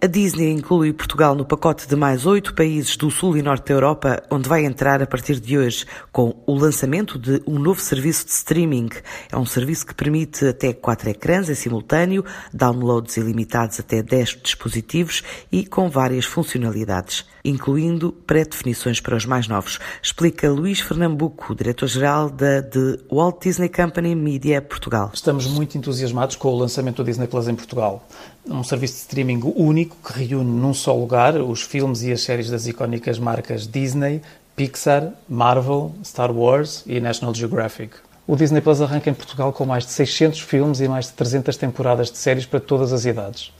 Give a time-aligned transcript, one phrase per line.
[0.00, 3.74] A Disney inclui Portugal no pacote de mais oito países do sul e norte da
[3.74, 8.24] Europa, onde vai entrar a partir de hoje, com o lançamento de um novo serviço
[8.24, 8.90] de streaming.
[9.28, 12.24] É um serviço que permite até quatro ecrãs em simultâneo,
[12.54, 19.80] downloads ilimitados até 10 dispositivos e com várias funcionalidades, incluindo pré-definições para os mais novos.
[20.00, 25.10] Explica Luís Fernambuco, diretor-geral da The Walt Disney Company Media Portugal.
[25.12, 28.06] Estamos muito entusiasmados com o lançamento do Disney Plus em Portugal.
[28.46, 32.50] Um serviço de streaming único que reúne num só lugar os filmes e as séries
[32.50, 34.22] das icónicas marcas Disney,
[34.54, 37.96] Pixar, Marvel, Star Wars e National Geographic.
[38.26, 41.56] O Disney Plus arranca em Portugal com mais de 600 filmes e mais de 300
[41.56, 43.52] temporadas de séries para todas as idades.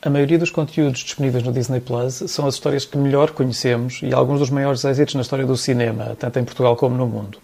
[0.00, 4.14] A maioria dos conteúdos disponíveis no Disney Plus são as histórias que melhor conhecemos e
[4.14, 7.38] alguns dos maiores êxitos na história do cinema, tanto em Portugal como no mundo.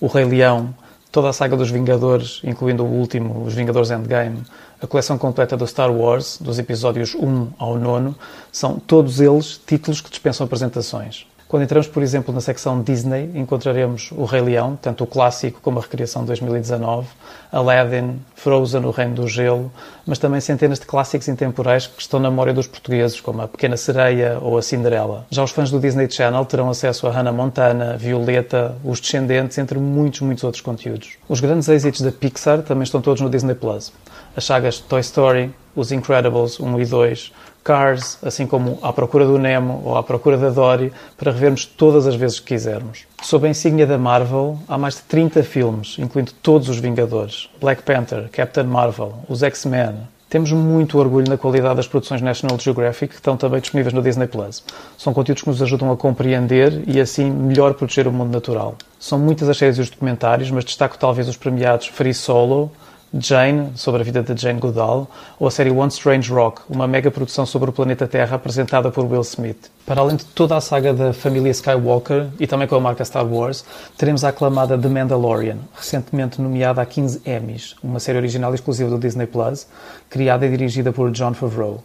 [0.00, 0.74] O Rei Leão,
[1.10, 4.42] toda a saga dos Vingadores, incluindo o último, os Vingadores Endgame,
[4.80, 8.14] a coleção completa do Star Wars, dos episódios 1 ao 9,
[8.52, 11.26] são todos eles títulos que dispensam apresentações.
[11.48, 15.78] Quando entramos, por exemplo, na secção Disney, encontraremos o Rei Leão, tanto o clássico como
[15.78, 17.06] a recriação de 2019,
[17.52, 19.70] Aladdin, Frozen, o Reino do Gelo,
[20.04, 23.76] mas também centenas de clássicos intemporais que estão na memória dos portugueses, como a Pequena
[23.76, 25.24] Sereia ou a Cinderela.
[25.30, 29.78] Já os fãs do Disney Channel terão acesso a Hannah Montana, Violeta, Os Descendentes, entre
[29.78, 31.10] muitos, muitos outros conteúdos.
[31.28, 33.92] Os grandes êxitos da Pixar também estão todos no Disney Plus.
[34.36, 37.32] As sagas Toy Story, Os Incredibles 1 e 2,
[37.62, 42.06] Cars, assim como À Procura do Nemo ou À Procura da Dory, para revermos todas
[42.06, 43.04] as vezes que quisermos.
[43.22, 47.82] Sob a insígnia da Marvel, há mais de 30 filmes, incluindo todos os Vingadores, Black
[47.82, 49.96] Panther, Captain Marvel, os X-Men.
[50.30, 54.26] Temos muito orgulho na qualidade das produções National Geographic, que estão também disponíveis no Disney
[54.26, 54.62] Plus.
[54.96, 58.76] São conteúdos que nos ajudam a compreender e assim melhor proteger o mundo natural.
[58.98, 62.72] São muitas as séries e os documentários, mas destaco talvez os premiados Free Solo,
[63.14, 67.10] Jane, sobre a vida de Jane Goodall, ou a série One Strange Rock, uma mega
[67.10, 69.70] produção sobre o planeta Terra apresentada por Will Smith.
[69.86, 73.24] Para além de toda a saga da família Skywalker e também com a marca Star
[73.24, 73.64] Wars,
[73.96, 78.98] teremos a aclamada The Mandalorian, recentemente nomeada a 15 Emmys, uma série original exclusiva do
[78.98, 79.66] Disney Plus,
[80.10, 81.82] criada e dirigida por John Favreau.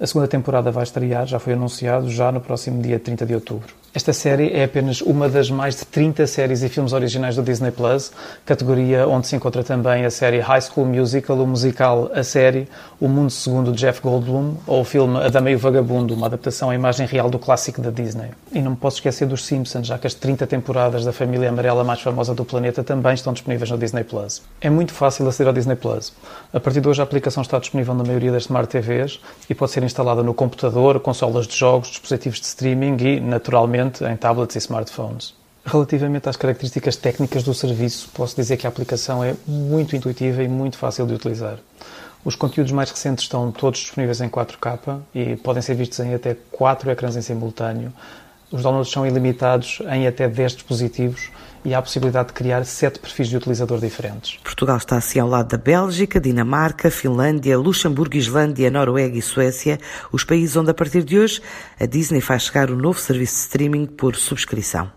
[0.00, 3.81] A segunda temporada vai estrear, já foi anunciado, já no próximo dia 30 de outubro.
[3.94, 7.70] Esta série é apenas uma das mais de 30 séries e filmes originais do Disney
[7.70, 8.10] Plus,
[8.42, 12.66] categoria onde se encontra também a série High School Musical, o musical A Série,
[12.98, 16.24] O Mundo Segundo de Jeff Goldblum ou o filme A Dama e o Vagabundo, uma
[16.24, 18.30] adaptação à imagem real do clássico da Disney.
[18.50, 21.84] E não me posso esquecer dos Simpsons, já que as 30 temporadas da família amarela
[21.84, 24.40] mais famosa do planeta também estão disponíveis no Disney Plus.
[24.62, 26.14] É muito fácil aceder ao Disney Plus.
[26.50, 29.20] A partir de hoje a aplicação está disponível na maioria das Smart TVs
[29.50, 34.16] e pode ser instalada no computador, consolas de jogos, dispositivos de streaming e, naturalmente, em
[34.16, 35.34] tablets e smartphones.
[35.64, 40.48] Relativamente às características técnicas do serviço, posso dizer que a aplicação é muito intuitiva e
[40.48, 41.58] muito fácil de utilizar.
[42.24, 46.36] Os conteúdos mais recentes estão todos disponíveis em 4K e podem ser vistos em até
[46.52, 47.92] 4 ecrãs em simultâneo.
[48.52, 51.30] Os downloads são ilimitados em até 10 dispositivos
[51.64, 54.38] e há a possibilidade de criar 7 perfis de utilizador diferentes.
[54.44, 59.80] Portugal está assim ao lado da Bélgica, Dinamarca, Finlândia, Luxemburgo, Islândia, Noruega e Suécia,
[60.12, 61.40] os países onde a partir de hoje
[61.80, 64.92] a Disney faz chegar o novo serviço de streaming por subscrição.